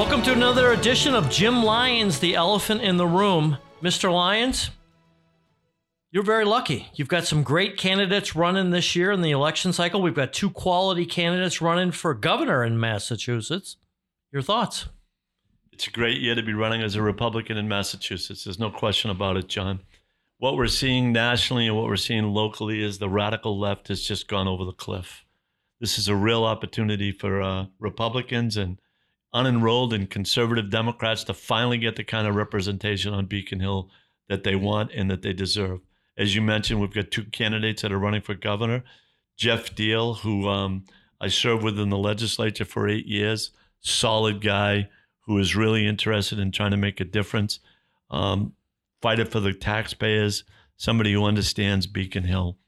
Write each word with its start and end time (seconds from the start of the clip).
Welcome 0.00 0.22
to 0.22 0.32
another 0.32 0.72
edition 0.72 1.14
of 1.14 1.28
Jim 1.28 1.62
Lyons, 1.62 2.20
the 2.20 2.34
elephant 2.34 2.80
in 2.80 2.96
the 2.96 3.06
room. 3.06 3.58
Mr. 3.82 4.10
Lyons, 4.10 4.70
you're 6.10 6.22
very 6.22 6.46
lucky. 6.46 6.88
You've 6.94 7.06
got 7.06 7.26
some 7.26 7.42
great 7.42 7.76
candidates 7.76 8.34
running 8.34 8.70
this 8.70 8.96
year 8.96 9.12
in 9.12 9.20
the 9.20 9.30
election 9.30 9.74
cycle. 9.74 10.00
We've 10.00 10.14
got 10.14 10.32
two 10.32 10.48
quality 10.48 11.04
candidates 11.04 11.60
running 11.60 11.90
for 11.90 12.14
governor 12.14 12.64
in 12.64 12.80
Massachusetts. 12.80 13.76
Your 14.32 14.40
thoughts? 14.40 14.86
It's 15.70 15.86
a 15.86 15.90
great 15.90 16.18
year 16.18 16.34
to 16.34 16.42
be 16.42 16.54
running 16.54 16.80
as 16.80 16.94
a 16.94 17.02
Republican 17.02 17.58
in 17.58 17.68
Massachusetts. 17.68 18.44
There's 18.44 18.58
no 18.58 18.70
question 18.70 19.10
about 19.10 19.36
it, 19.36 19.48
John. 19.48 19.80
What 20.38 20.56
we're 20.56 20.68
seeing 20.68 21.12
nationally 21.12 21.66
and 21.66 21.76
what 21.76 21.84
we're 21.84 21.96
seeing 21.96 22.24
locally 22.24 22.82
is 22.82 23.00
the 23.00 23.10
radical 23.10 23.60
left 23.60 23.88
has 23.88 24.00
just 24.00 24.28
gone 24.28 24.48
over 24.48 24.64
the 24.64 24.72
cliff. 24.72 25.26
This 25.78 25.98
is 25.98 26.08
a 26.08 26.16
real 26.16 26.44
opportunity 26.44 27.12
for 27.12 27.42
uh, 27.42 27.66
Republicans 27.78 28.56
and 28.56 28.78
unenrolled 29.34 29.92
and 29.92 30.10
conservative 30.10 30.70
Democrats 30.70 31.24
to 31.24 31.34
finally 31.34 31.78
get 31.78 31.96
the 31.96 32.04
kind 32.04 32.26
of 32.26 32.34
representation 32.34 33.14
on 33.14 33.26
Beacon 33.26 33.60
Hill 33.60 33.90
that 34.28 34.44
they 34.44 34.56
want 34.56 34.90
and 34.92 35.10
that 35.10 35.22
they 35.22 35.32
deserve. 35.32 35.80
As 36.16 36.34
you 36.34 36.42
mentioned, 36.42 36.80
we've 36.80 36.92
got 36.92 37.10
two 37.10 37.24
candidates 37.24 37.82
that 37.82 37.92
are 37.92 37.98
running 37.98 38.22
for 38.22 38.34
governor. 38.34 38.84
Geoff 39.36 39.74
Diehl, 39.74 40.18
who 40.18 40.48
um, 40.48 40.84
I 41.20 41.28
served 41.28 41.62
with 41.62 41.78
in 41.78 41.88
the 41.88 41.96
legislature 41.96 42.64
for 42.64 42.88
eight 42.88 43.06
years, 43.06 43.52
solid 43.80 44.40
guy 44.42 44.88
who 45.20 45.38
is 45.38 45.56
really 45.56 45.86
interested 45.86 46.38
in 46.38 46.50
trying 46.50 46.72
to 46.72 46.76
make 46.76 47.00
a 47.00 47.04
difference, 47.04 47.60
um, 48.10 48.54
fight 49.00 49.18
it 49.20 49.28
for 49.28 49.40
the 49.40 49.52
taxpayers, 49.52 50.44
somebody 50.76 51.12
who 51.12 51.24
understands 51.24 51.86
Beacon 51.86 52.24
Hill. 52.24 52.58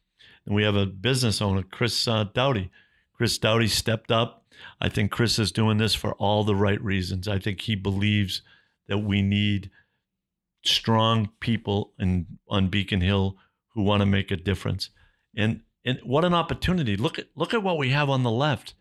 And 0.47 0.54
we 0.54 0.62
have 0.64 0.76
a 0.76 0.86
business 0.86 1.42
owner, 1.42 1.62
Chris 1.62 2.06
uh, 2.06 2.24
Doughty. 2.32 2.70
Chris 3.14 3.38
Doughty 3.38 3.68
stepped 3.68 4.10
up. 4.10 4.44
I 4.80 4.88
think 4.88 5.10
Chris 5.10 5.38
is 5.38 5.52
doing 5.52 5.78
this 5.78 5.94
for 5.94 6.12
all 6.14 6.44
the 6.44 6.55
right 6.55 6.80
reasons. 6.82 7.28
I 7.28 7.38
think 7.38 7.62
he 7.62 7.74
believes 7.74 8.42
that 8.88 8.98
we 8.98 9.22
need 9.22 9.70
strong 10.64 11.30
people 11.41 11.92
in 11.98 12.27
on 12.48 12.69
Beacon 12.69 13.00
Hill 13.00 13.36
who 13.74 13.82
want 13.82 14.00
to 14.00 14.06
make 14.06 14.30
a 14.30 14.36
difference. 14.36 14.91
And 15.36 15.62
and 15.84 15.98
what 16.04 16.24
an 16.24 16.34
opportunity. 16.34 16.96
Look 16.96 17.19
at 17.19 17.28
look 17.34 17.54
at 17.54 17.62
what 17.62 17.78
we 17.78 17.91
have 17.91 18.08
on 18.08 18.22
the 18.22 18.30
left. 18.30 18.74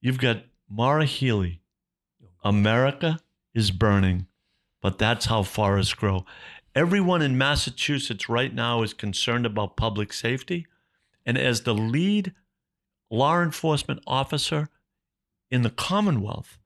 You've 0.00 0.18
got 0.18 0.44
Maura 0.68 1.04
Healey. 1.04 1.60
America 2.44 3.18
is 3.54 3.70
burning, 3.70 4.26
but 4.80 4.98
that's 4.98 5.26
how 5.26 5.42
forests 5.42 5.94
grow. 5.94 6.24
Everyone 6.74 7.22
in 7.22 7.38
Massachusetts 7.38 8.28
right 8.28 8.54
now 8.54 8.82
is 8.82 8.94
concerned 8.94 9.46
about 9.46 9.76
public 9.76 10.12
safety. 10.12 10.66
And 11.24 11.36
as 11.36 11.62
the 11.62 11.74
lead 11.74 12.34
law 13.10 13.40
enforcement 13.40 14.00
officer 14.06 14.68
in 15.50 15.62
the 15.62 15.70
Commonwealth 15.70 16.58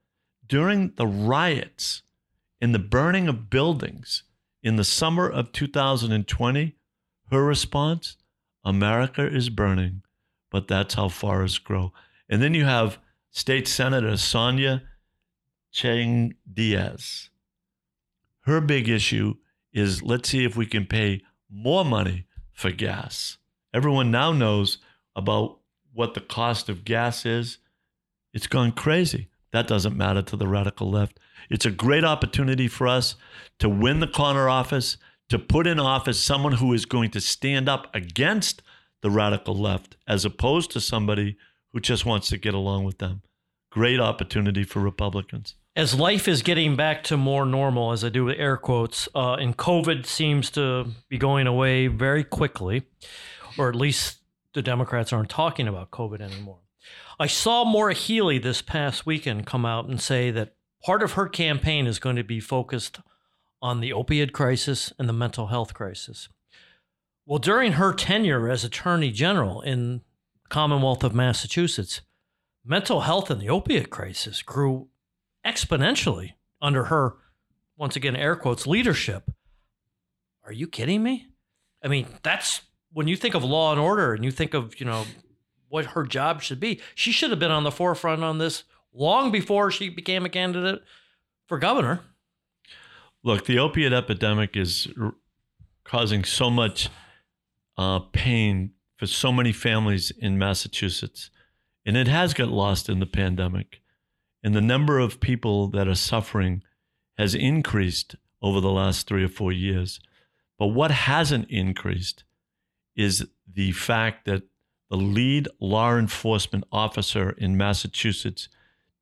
during 0.47 0.93
the 0.97 1.07
riots 1.07 2.03
in 2.61 2.73
the 2.73 2.79
burning 2.79 3.29
of 3.29 3.51
buildings 3.51 4.25
in 4.63 4.77
the 4.77 4.85
summer 4.85 5.29
of 5.29 5.53
2020, 5.53 6.77
her 7.31 7.45
response 7.45 8.17
America 8.65 9.27
is 9.27 9.49
burning, 9.49 10.03
but 10.51 10.69
that's 10.69 10.95
how 10.95 11.09
forests 11.09 11.59
grow. 11.59 11.93
And 12.29 12.43
then 12.43 12.55
you 12.55 12.65
have 12.65 12.99
State 13.31 13.67
Senator 13.67 14.17
Sonia 14.17 14.83
Chang 15.73 16.35
Diaz. 16.53 17.31
Her 18.41 18.61
big 18.61 18.89
issue 18.89 19.35
is 19.73 20.03
let's 20.03 20.29
see 20.29 20.45
if 20.45 20.57
we 20.57 20.67
can 20.67 20.85
pay 20.85 21.23
more 21.51 21.85
money 21.85 22.27
for 22.53 22.71
gas. 22.71 23.39
Everyone 23.73 24.11
now 24.11 24.33
knows 24.33 24.79
about 25.15 25.60
what 25.93 26.15
the 26.15 26.21
cost 26.21 26.69
of 26.69 26.85
gas 26.85 27.27
is. 27.27 27.59
It's 28.33 28.47
gone 28.47 28.73
crazy. 28.73 29.29
That 29.53 29.67
doesn't 29.67 29.97
matter 29.97 30.23
to 30.23 30.37
the 30.37 30.47
radical 30.47 30.91
left. 30.91 31.19
It's 31.49 31.67
a 31.67 31.71
great 31.71 32.05
opportunity 32.05 32.69
for 32.69 32.87
us 32.87 33.17
to 33.59 33.69
win 33.69 34.01
the 34.01 34.07
corner 34.07 34.49
office, 34.49 34.97
to 35.29 35.39
put 35.39 35.67
in 35.67 35.81
office 35.81 36.21
someone 36.21 36.53
who 36.53 36.73
is 36.73 36.85
going 36.85 37.11
to 37.11 37.21
stand 37.21 37.69
up 37.69 37.93
against 37.95 38.63
the 39.03 39.11
radical 39.11 39.57
left, 39.57 39.97
as 40.07 40.25
opposed 40.25 40.71
to 40.73 40.81
somebody 40.81 41.37
who 41.73 41.81
just 41.81 42.05
wants 42.05 42.29
to 42.29 42.39
get 42.39 42.55
along 42.55 42.85
with 42.85 42.99
them. 42.99 43.23
Great 43.71 44.01
opportunity 44.01 44.65
for 44.65 44.81
Republicans. 44.81 45.55
As 45.77 45.95
life 45.95 46.27
is 46.27 46.43
getting 46.43 46.75
back 46.75 47.05
to 47.05 47.17
more 47.17 47.47
normal, 47.47 47.93
as 47.93 48.05
I 48.05 48.09
do 48.09 48.25
with 48.25 48.39
air 48.39 48.57
quotes, 48.57 49.09
uh, 49.15 49.35
and 49.35 49.57
COVID 49.57 50.05
seems 50.05 50.51
to 50.51 50.87
be 51.09 51.17
going 51.17 51.47
away 51.47 51.87
very 51.87 52.25
quickly, 52.25 52.83
or 53.57 53.69
at 53.69 53.77
least 53.77 54.20
the 54.55 54.63
Democrats 54.63 55.13
aren't 55.13 55.31
talking 55.31 55.69
about 55.69 55.91
COVID 55.91 56.21
anymore. 56.21 56.61
I 57.19 57.27
saw 57.27 57.65
Maura 57.65 57.95
Healey 57.95 58.39
this 58.39 58.63
past 58.63 59.07
weekend 59.07 59.47
come 59.47 59.67
out 59.67 59.87
and 59.87 60.01
say 60.01 60.31
that 60.31 60.55
part 60.85 61.03
of 61.03 61.13
her 61.13 61.29
campaign 61.29 61.87
is 61.87 61.99
going 61.99 62.17
to 62.17 62.25
be 62.25 62.41
focused 62.41 63.01
on 63.63 63.81
the 63.81 63.91
opioid 63.91 64.33
crisis 64.33 64.93
and 64.99 65.09
the 65.09 65.13
mental 65.13 65.49
health 65.49 65.75
crisis. 65.75 66.29
Well, 67.27 67.39
during 67.39 67.73
her 67.73 67.93
tenure 67.93 68.49
as 68.49 68.65
Attorney 68.65 69.11
General 69.11 69.61
in 69.61 70.01
Commonwealth 70.49 71.05
of 71.05 71.15
Massachusetts, 71.15 72.01
mental 72.65 73.03
health 73.03 73.31
and 73.31 73.41
the 73.41 73.51
opiate 73.51 73.91
crisis 73.91 74.43
grew 74.43 74.89
exponentially 75.47 76.33
under 76.61 76.85
her, 76.85 77.17
once 77.77 77.97
again, 77.97 78.17
air 78.17 78.35
quotes, 78.35 78.67
leadership. 78.67 79.31
Are 80.45 80.53
you 80.53 80.67
kidding 80.67 81.03
me? 81.03 81.29
I 81.85 81.89
mean, 81.89 82.07
that's 82.23 82.63
when 82.93 83.09
you 83.09 83.17
think 83.17 83.35
of 83.35 83.45
law 83.45 83.73
and 83.73 83.81
order 83.81 84.15
and 84.15 84.25
you 84.25 84.31
think 84.31 84.55
of, 84.55 84.79
you 84.81 84.87
know, 84.87 85.05
what 85.69 85.87
her 85.87 86.05
job 86.05 86.43
should 86.43 86.61
be, 86.61 86.81
she 86.95 87.13
should 87.13 87.31
have 87.31 87.39
been 87.39 87.51
on 87.51 87.65
the 87.65 87.71
forefront 87.71 88.25
on 88.25 88.39
this 88.39 88.65
long 88.93 89.31
before 89.31 89.71
she 89.71 89.89
became 89.89 90.25
a 90.25 90.29
candidate 90.29 90.83
for 91.47 91.59
governor. 91.59 92.01
Look, 93.23 93.47
the 93.47 93.59
opiate 93.59 93.93
epidemic 93.93 94.57
is 94.57 94.89
r- 95.01 95.15
causing 95.85 96.25
so 96.25 96.51
much 96.51 96.89
uh, 97.77 98.01
pain 98.13 98.73
for 98.97 99.07
so 99.07 99.33
many 99.33 99.53
families 99.53 100.11
in 100.11 100.39
Massachusetts, 100.39 101.31
and 101.87 101.97
it 101.97 102.09
has 102.09 102.35
got 102.35 102.49
lost 102.49 102.89
in 102.89 102.99
the 102.99 103.07
pandemic. 103.07 103.81
And 104.43 104.55
the 104.55 104.61
number 104.61 104.99
of 104.99 105.21
people 105.21 105.69
that 105.69 105.87
are 105.87 105.95
suffering 105.95 106.63
has 107.19 107.35
increased 107.35 108.17
over 108.43 108.61
the 108.61 108.71
last 108.71 109.07
three 109.07 109.23
or 109.23 109.29
four 109.29 109.53
years. 109.53 110.01
But 110.59 110.69
what 110.69 110.91
hasn't 110.91 111.51
increased 111.51 112.25
is 112.97 113.27
the 113.53 113.73
fact 113.73 114.25
that 114.27 114.43
the 114.91 114.97
lead 114.97 115.49
law 115.61 115.97
enforcement 115.97 116.65
officer 116.73 117.31
in 117.31 117.57
Massachusetts 117.57 118.49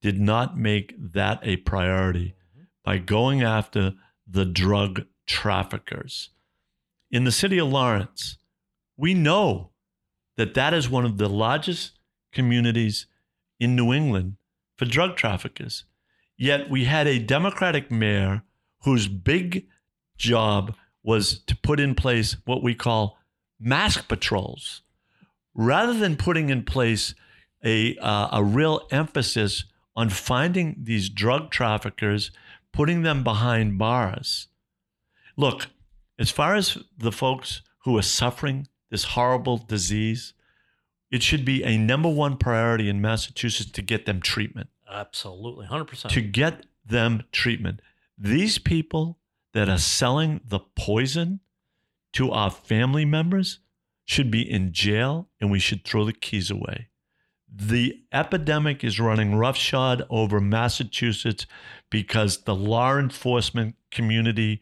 did 0.00 0.21
not 0.21 0.56
make 0.56 0.94
that 0.99 1.41
a 1.43 1.56
priority 1.56 2.34
mm-hmm. 2.54 2.65
by 2.84 2.99
going 2.99 3.43
after 3.43 3.94
the 4.26 4.44
drug 4.44 5.04
traffickers. 5.26 6.31
In 7.10 7.25
the 7.25 7.32
city 7.32 7.59
of 7.59 7.69
Lawrence, 7.69 8.37
we 8.97 9.15
know 9.15 9.71
that 10.37 10.55
that 10.55 10.75
is 10.75 10.88
one 10.88 11.05
of 11.05 11.19
the 11.19 11.28
largest 11.28 11.99
communities 12.32 13.06
in 13.59 13.75
New 13.75 13.93
England 13.93 14.37
for 14.76 14.84
drug 14.84 15.16
traffickers. 15.16 15.84
Yet 16.37 16.70
we 16.70 16.84
had 16.84 17.06
a 17.06 17.19
Democratic 17.19 17.91
mayor 17.91 18.43
whose 18.84 19.09
big 19.09 19.66
job 20.16 20.75
was 21.03 21.41
to 21.44 21.56
put 21.56 21.81
in 21.81 21.94
place 21.94 22.37
what 22.44 22.62
we 22.62 22.75
call 22.75 23.18
mask 23.60 24.08
patrols 24.08 24.82
rather 25.54 25.94
than 25.94 26.16
putting 26.16 26.50
in 26.50 26.64
place 26.64 27.14
a, 27.64 27.96
uh, 27.96 28.28
a 28.32 28.44
real 28.44 28.86
emphasis 28.91 29.64
on 29.96 30.08
finding 30.08 30.76
these 30.80 31.08
drug 31.08 31.50
traffickers, 31.50 32.30
putting 32.72 33.02
them 33.02 33.24
behind 33.24 33.78
bars. 33.78 34.46
Look, 35.36 35.66
as 36.19 36.30
far 36.30 36.55
as 36.55 36.78
the 36.96 37.12
folks 37.12 37.62
who 37.84 37.96
are 37.99 38.02
suffering 38.02 38.69
this 38.90 39.05
horrible 39.05 39.58
disease, 39.58 40.34
it 41.11 41.22
should 41.22 41.44
be 41.44 41.64
a 41.64 41.76
number 41.76 42.08
one 42.08 42.37
priority 42.37 42.88
in 42.88 43.00
Massachusetts 43.00 43.70
to 43.72 43.82
get 43.82 44.06
them 44.06 44.20
treatment. 44.20 44.69
Absolutely, 44.90 45.66
100%. 45.66 46.08
To 46.11 46.20
get 46.20 46.66
them 46.84 47.25
treatment. 47.32 47.81
These 48.16 48.58
people 48.58 49.19
that 49.52 49.69
are 49.69 49.78
selling 49.78 50.40
the 50.44 50.61
poison 50.76 51.40
to 52.14 52.31
our 52.31 52.50
family 52.50 53.05
members 53.05 53.60
should 54.05 54.31
be 54.31 54.49
in 54.49 54.72
jail 54.72 55.28
and 55.40 55.50
we 55.50 55.58
should 55.58 55.84
throw 55.84 56.05
the 56.05 56.12
keys 56.12 56.50
away. 56.50 56.88
The 57.55 58.02
epidemic 58.12 58.84
is 58.84 59.00
running 59.00 59.34
roughshod 59.34 60.06
over 60.10 60.40
Massachusetts 60.40 61.46
because 61.90 62.44
the 62.44 62.55
law 62.55 62.99
enforcement 62.99 63.76
community, 63.90 64.60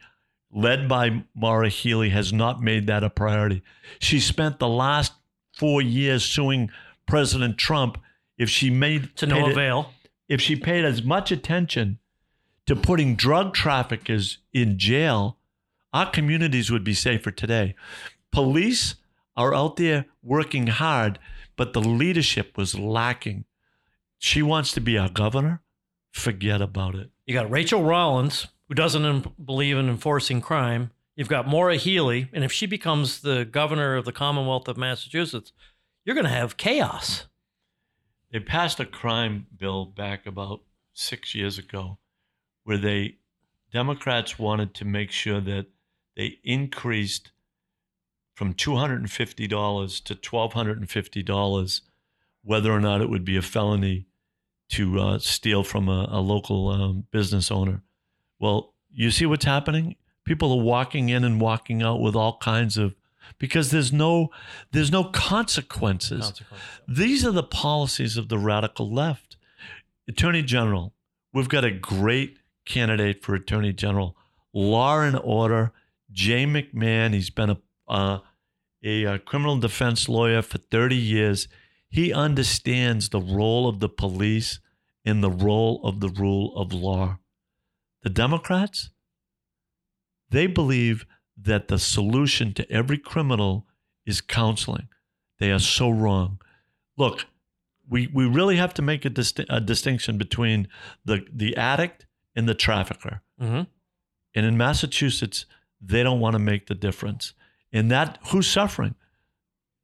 led 0.53 0.89
by 0.89 1.25
Maura 1.35 1.69
Healey, 1.69 2.11
has 2.11 2.33
not 2.33 2.61
made 2.61 2.87
that 2.87 3.05
a 3.05 3.11
priority. 3.11 3.63
She 3.99 4.21
spent 4.21 4.59
the 4.59 4.69
last 4.69 5.13
four 5.57 5.83
years 5.83 6.25
suing 6.25 6.71
President 7.07 7.59
Trump. 7.59 7.99
If 8.39 8.51
she 8.51 8.71
made 8.71 9.17
to 9.17 9.27
no 9.27 9.51
avail, 9.51 9.93
if 10.29 10.41
she 10.41 10.57
paid 10.57 10.85
as 10.85 11.03
much 11.03 11.33
attention 11.33 11.99
to 12.67 12.77
putting 12.77 13.17
drug 13.17 13.55
traffickers 13.55 14.39
in 14.53 14.79
jail, 14.79 15.36
our 15.97 16.11
communities 16.11 16.71
would 16.71 16.85
be 16.85 16.93
safer 16.93 17.31
today. 17.31 17.75
Police 18.31 18.97
are 19.35 19.55
out 19.55 19.77
there 19.77 20.05
working 20.23 20.67
hard, 20.67 21.19
but 21.57 21.73
the 21.73 21.81
leadership 21.81 22.59
was 22.59 22.79
lacking. 22.79 23.47
She 24.19 24.43
wants 24.43 24.73
to 24.73 24.81
be 24.81 24.99
our 24.99 25.09
governor. 25.09 25.63
forget 26.13 26.61
about 26.61 26.95
it. 26.95 27.11
You 27.27 27.33
got 27.33 27.51
Rachael 27.51 27.83
Rollins, 27.83 28.47
who 28.69 28.75
doesn't 28.75 29.45
believe 29.45 29.79
in 29.79 29.89
enforcing 29.89 30.43
crime. 30.43 30.91
You've 31.15 31.29
got 31.29 31.49
Maura 31.49 31.77
Healey, 31.77 32.29
and 32.33 32.45
if 32.45 32.53
she 32.53 32.67
becomes 32.67 33.21
the 33.21 33.47
governor 33.47 33.97
of 33.97 34.05
the 34.05 34.13
Commonwealth 34.13 34.69
of 34.69 34.77
Massachusetts, 34.77 35.53
you're 36.05 36.15
going 36.15 36.25
to 36.27 36.31
have 36.31 36.59
chaos. 36.59 37.27
They 38.31 38.41
passed 38.41 38.81
a 38.81 38.85
crime 38.85 39.47
bill 39.57 39.87
back 39.87 40.27
about 40.27 40.61
six 40.93 41.35
years 41.35 41.57
ago 41.59 41.97
where 42.65 42.79
they, 42.79 43.17
Democrats 43.73 44.39
wanted 44.39 44.75
to 44.75 44.85
make 44.85 45.11
sure 45.11 45.41
that 45.41 45.67
they 46.17 46.39
increased 46.43 47.31
from 48.35 48.55
$250 48.55 50.05
to 50.05 50.15
$1,250 50.15 51.81
whether 52.43 52.71
or 52.71 52.81
not 52.81 53.01
it 53.01 53.11
would 53.11 53.25
be 53.25 53.37
a 53.37 53.43
felony 53.43 54.07
to 54.69 55.01
uh, 55.01 55.19
steal 55.19 55.65
from 55.65 55.89
a, 55.89 56.09
a 56.11 56.21
local 56.21 56.69
um, 56.69 57.05
business 57.11 57.51
owner. 57.51 57.83
Well, 58.39 58.75
you 58.93 59.11
see 59.11 59.27
what's 59.27 59.45
happening? 59.45 59.97
People 60.25 60.53
are 60.53 60.63
walking 60.63 61.09
in 61.09 61.25
and 61.25 61.41
walking 61.41 61.83
out 61.83 62.01
with 62.01 62.15
all 62.15 62.39
kinds 62.39 62.77
of 62.77 62.95
because 63.39 63.71
there's 63.71 63.93
no 63.93 64.31
there's 64.71 64.93
no 64.93 65.05
consequences. 65.05 66.21
Consequences. 66.21 66.69
These 66.89 67.25
are 67.25 67.33
the 67.33 67.43
policies 67.43 68.17
of 68.17 68.29
the 68.29 68.39
radical 68.39 68.93
left. 68.93 69.37
Attorney 70.09 70.43
General, 70.43 70.95
we've 71.33 71.49
got 71.49 71.65
a 71.65 71.71
great 71.73 72.39
candidate 72.65 73.25
for 73.25 73.35
Attorney 73.35 73.73
General. 73.73 74.17
Law 74.53 75.01
and 75.01 75.19
Order, 75.23 75.73
Jay 76.17 76.47
McMahon. 76.47 77.13
He's 77.13 77.31
been 77.31 77.51
a 77.51 77.59
uh, 77.87 78.19
a, 78.83 79.05
a 79.05 79.19
criminal 79.19 79.59
defense 79.59 80.09
lawyer 80.09 80.43
for 80.43 80.59
30 80.59 80.97
years. 80.97 81.47
He 81.89 82.13
understands 82.13 83.09
the 83.09 83.21
role 83.21 83.69
of 83.69 83.81
the 83.81 83.89
police 83.89 84.61
and 85.05 85.23
the 85.23 85.31
role 85.31 85.81
of 85.85 86.01
the 86.01 86.09
rule 86.09 86.57
of 86.57 86.73
law. 86.73 87.19
The 88.03 88.11
Democrats, 88.11 88.91
they 90.31 90.47
believe 90.47 91.07
that 91.41 91.69
the 91.69 91.79
solution 91.79 92.53
to 92.55 92.71
every 92.71 92.99
criminal 92.99 93.67
is 94.05 94.21
counseling. 94.21 94.89
They 95.39 95.51
are 95.51 95.59
so 95.59 95.91
wrong. 95.91 96.41
Look, 96.97 97.27
we, 97.89 98.09
we 98.09 98.27
really 98.27 98.57
have 98.57 98.75
to 98.75 98.83
make 98.83 99.05
a, 99.05 99.13
a 99.49 99.61
distinction 99.61 100.19
between 100.19 100.69
the, 101.05 101.25
the 101.33 101.57
addict 101.57 102.07
and 102.35 102.49
the 102.49 102.55
trafficker. 102.55 103.23
hmm 103.39 103.63
And 104.35 104.47
in 104.47 104.57
Massachusetts, 104.57 105.47
they 105.87 106.03
don't 106.03 106.21
want 106.21 106.35
to 106.35 106.39
make 106.39 106.67
the 106.67 106.75
difference. 106.75 107.33
And 107.73 107.91
that 107.91 108.19
who's 108.29 108.49
suffering? 108.49 108.95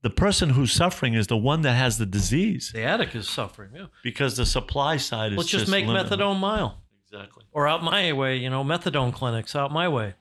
The 0.03 0.11
person 0.11 0.51
who's 0.51 0.73
suffering 0.73 1.15
is 1.15 1.29
the 1.29 1.37
one 1.37 1.63
that 1.63 1.75
has 1.75 1.99
the 1.99 2.07
disease 2.07 2.73
The 2.75 2.83
addict 2.83 3.15
is 3.15 3.29
suffering. 3.29 3.71
Yeah. 3.75 3.87
because 4.03 4.37
the 4.37 4.45
supply 4.47 4.97
side 4.97 5.33
is 5.33 5.39
Let's 5.39 5.51
just, 5.51 5.69
make 5.69 5.87
limited. 5.87 6.11
methadone 6.19 6.41
mile 6.41 6.83
Exactly. 7.11 7.45
or 7.53 7.69
out 7.69 7.85
my 7.85 8.13
way, 8.13 8.37
you 8.37 8.51
know, 8.51 8.65
methadone 8.65 9.13
clinics 9.13 9.55
out 9.55 9.71
my 9.73 9.89
way. 9.89 10.15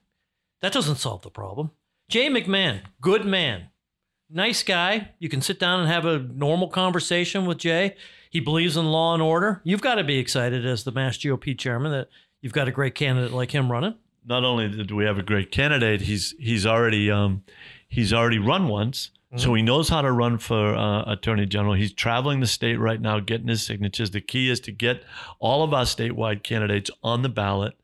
That 0.61 0.71
doesn't 0.73 0.97
solve 0.97 1.23
the 1.23 1.31
problem. 1.31 1.71
Jay 2.09 2.27
McMahon, 2.29 2.81
good 2.99 3.25
man, 3.25 3.69
nice 4.29 4.61
guy. 4.61 5.11
You 5.17 5.29
can 5.29 5.41
sit 5.41 5.57
down 5.59 5.79
and 5.79 5.89
have 5.89 6.05
a 6.05 6.19
normal 6.19 6.67
conversation 6.67 7.45
with 7.47 7.57
Jay. 7.57 7.95
He 8.29 8.39
believes 8.39 8.77
in 8.77 8.85
law 8.85 9.13
and 9.15 9.23
order. 9.23 9.61
You've 9.63 9.81
got 9.81 9.95
to 9.95 10.03
be 10.03 10.17
excited 10.19 10.63
as 10.65 10.83
the 10.83 10.91
Mass 10.91 11.17
GOP 11.17 11.57
chairman 11.57 11.91
that 11.91 12.09
you've 12.41 12.53
got 12.53 12.67
a 12.67 12.71
great 12.71 12.93
candidate 12.93 13.31
like 13.31 13.49
him 13.51 13.71
running. 13.71 13.95
Not 14.25 14.43
only 14.43 14.69
do 14.83 14.95
we 14.95 15.05
have 15.05 15.17
a 15.17 15.23
great 15.23 15.51
candidate, 15.51 16.01
he's 16.01 16.35
he's 16.39 16.65
already 16.65 17.09
um, 17.09 17.43
he's 17.87 18.13
already 18.13 18.39
run 18.39 18.67
once, 18.67 19.11
so 19.35 19.53
he 19.53 19.61
knows 19.61 19.89
how 19.89 20.01
to 20.01 20.11
run 20.11 20.37
for 20.37 20.75
uh, 20.75 21.03
attorney 21.11 21.45
general. 21.45 21.73
He's 21.73 21.93
traveling 21.93 22.39
the 22.39 22.47
state 22.47 22.75
right 22.75 22.99
now, 22.99 23.19
getting 23.19 23.47
his 23.47 23.65
signatures. 23.65 24.11
The 24.11 24.21
key 24.21 24.49
is 24.49 24.59
to 24.61 24.71
get 24.71 25.03
all 25.39 25.63
of 25.63 25.73
our 25.73 25.85
statewide 25.85 26.43
candidates 26.43 26.91
on 27.01 27.21
the 27.21 27.29
ballot, 27.29 27.75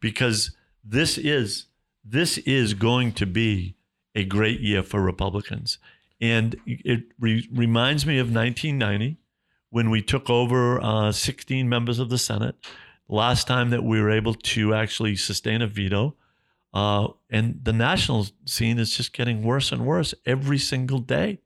because 0.00 0.56
this 0.82 1.18
is 1.18 1.66
this 2.04 2.38
is 2.38 2.74
going 2.74 3.12
to 3.12 3.26
be 3.26 3.76
a 4.14 4.24
great 4.24 4.60
year 4.60 4.82
for 4.82 5.00
Republicans, 5.00 5.78
and 6.20 6.56
it 6.66 7.04
re- 7.20 7.48
reminds 7.52 8.06
me 8.06 8.18
of 8.18 8.26
1990 8.26 9.18
when 9.70 9.90
we 9.90 10.00
took 10.00 10.30
over 10.30 10.80
uh, 10.80 11.10
16 11.10 11.68
members 11.68 11.98
of 11.98 12.08
the 12.08 12.16
Senate. 12.16 12.54
Last 13.08 13.46
time 13.46 13.70
that 13.70 13.84
we 13.84 14.00
were 14.00 14.10
able 14.10 14.34
to 14.34 14.74
actually 14.74 15.16
sustain 15.16 15.62
a 15.62 15.66
veto. 15.66 16.16
Uh, 16.72 17.08
and 17.30 17.60
the 17.62 17.72
national 17.72 18.26
scene 18.46 18.78
is 18.78 18.96
just 18.96 19.12
getting 19.12 19.42
worse 19.42 19.70
and 19.70 19.86
worse 19.86 20.14
every 20.26 20.58
single 20.58 20.98
day. 20.98 21.40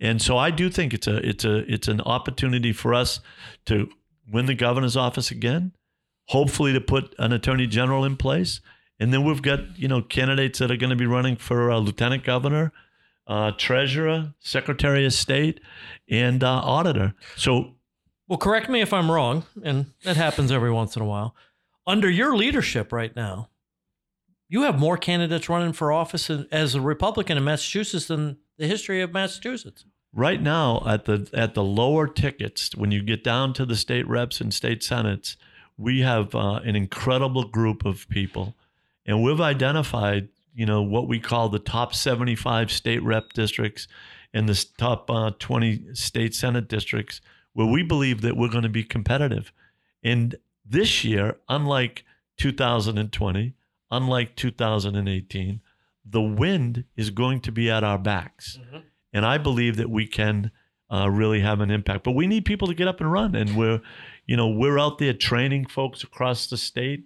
And 0.00 0.20
so 0.20 0.36
I 0.36 0.50
do 0.50 0.68
think 0.68 0.92
it's 0.92 1.06
a 1.06 1.16
it's 1.26 1.44
a 1.44 1.58
it's 1.72 1.88
an 1.88 2.00
opportunity 2.00 2.72
for 2.72 2.92
us 2.92 3.20
to 3.66 3.88
win 4.30 4.46
the 4.46 4.54
governor's 4.54 4.96
office 4.96 5.30
again, 5.30 5.72
hopefully 6.26 6.72
to 6.72 6.80
put 6.80 7.14
an 7.18 7.32
attorney 7.32 7.66
general 7.66 8.04
in 8.04 8.16
place, 8.16 8.60
and 8.98 9.12
then 9.12 9.24
we've 9.24 9.42
got 9.42 9.78
you 9.78 9.88
know 9.88 10.02
candidates 10.02 10.58
that 10.58 10.70
are 10.70 10.76
going 10.76 10.90
to 10.90 10.96
be 10.96 11.06
running 11.06 11.36
for 11.36 11.70
uh, 11.70 11.78
lieutenant 11.78 12.24
governor, 12.24 12.72
uh, 13.26 13.52
treasurer, 13.56 14.34
secretary 14.40 15.06
of 15.06 15.12
state, 15.12 15.60
and 16.08 16.42
uh, 16.42 16.60
auditor. 16.60 17.14
So 17.36 17.76
Well, 18.28 18.38
correct 18.38 18.68
me 18.68 18.80
if 18.80 18.92
I'm 18.92 19.10
wrong, 19.10 19.44
and 19.62 19.86
that 20.02 20.16
happens 20.16 20.50
every 20.50 20.70
once 20.72 20.96
in 20.96 21.02
a 21.02 21.06
while. 21.06 21.34
Under 21.86 22.08
your 22.08 22.34
leadership 22.36 22.92
right 22.92 23.14
now, 23.14 23.50
you 24.48 24.62
have 24.62 24.78
more 24.78 24.96
candidates 24.96 25.48
running 25.48 25.72
for 25.74 25.92
office 25.92 26.30
as 26.30 26.74
a 26.74 26.80
Republican 26.80 27.36
in 27.36 27.44
Massachusetts 27.44 28.06
than 28.06 28.38
the 28.56 28.66
history 28.66 29.02
of 29.02 29.12
Massachusetts. 29.12 29.84
right 30.14 30.40
now 30.40 30.80
at 30.86 31.06
the 31.06 31.28
at 31.34 31.54
the 31.54 31.62
lower 31.64 32.06
tickets 32.06 32.74
when 32.76 32.92
you 32.92 33.02
get 33.02 33.24
down 33.24 33.52
to 33.52 33.66
the 33.66 33.74
state 33.74 34.06
reps 34.06 34.40
and 34.40 34.54
state 34.54 34.80
senates 34.80 35.36
we 35.76 36.02
have 36.02 36.36
uh, 36.36 36.60
an 36.64 36.76
incredible 36.76 37.42
group 37.48 37.84
of 37.84 38.08
people 38.08 38.54
and 39.04 39.24
we've 39.24 39.40
identified 39.40 40.28
you 40.54 40.64
know 40.64 40.80
what 40.80 41.08
we 41.08 41.18
call 41.18 41.48
the 41.48 41.58
top 41.58 41.92
75 41.92 42.70
state 42.70 43.02
rep 43.02 43.32
districts 43.32 43.88
and 44.32 44.48
the 44.48 44.64
top 44.78 45.10
uh, 45.10 45.32
20 45.40 45.94
state 45.94 46.32
senate 46.32 46.68
districts 46.68 47.20
where 47.54 47.66
we 47.66 47.82
believe 47.82 48.20
that 48.20 48.36
we're 48.36 48.48
going 48.48 48.62
to 48.62 48.68
be 48.68 48.84
competitive 48.84 49.52
and 50.02 50.36
this 50.64 51.04
year 51.04 51.36
unlike 51.48 52.04
2020 52.36 53.54
unlike 53.90 54.36
2018 54.36 55.60
the 56.04 56.22
wind 56.22 56.84
is 56.96 57.10
going 57.10 57.40
to 57.40 57.50
be 57.50 57.70
at 57.70 57.82
our 57.82 57.98
backs 57.98 58.58
and 59.12 59.24
I 59.24 59.38
believe 59.38 59.76
that 59.76 59.88
we 59.88 60.06
can 60.06 60.50
uh, 60.92 61.08
really 61.08 61.40
have 61.40 61.60
an 61.60 61.70
impact. 61.70 62.04
But 62.04 62.12
we 62.12 62.26
need 62.26 62.44
people 62.44 62.68
to 62.68 62.74
get 62.74 62.88
up 62.88 63.00
and 63.00 63.10
run, 63.10 63.34
and 63.34 63.56
we're, 63.56 63.80
you 64.26 64.36
know, 64.36 64.48
we're 64.48 64.78
out 64.78 64.98
there 64.98 65.14
training 65.14 65.66
folks 65.66 66.02
across 66.02 66.46
the 66.48 66.56
state 66.56 67.04